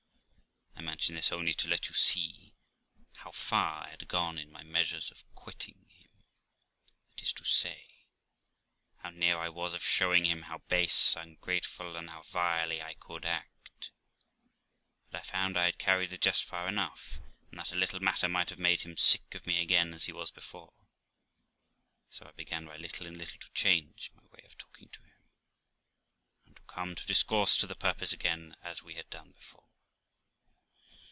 [0.73, 2.53] I mention this only to let you see
[3.17, 6.09] how far I had gone in my measures of quitting him
[7.09, 8.07] that is to say,
[8.97, 13.25] how near I was of showing him how base, ungrateful, and how vilely I could
[13.25, 13.91] act;
[15.11, 17.19] but I found I had carried the jest far enough,
[17.51, 20.11] and that a little matter might have made him sick of me again, as he
[20.11, 20.73] was before;
[22.09, 25.13] so I began by little and little to change my way of talking to him,
[26.45, 29.67] and to come to discourse to the purpose again as we had done before.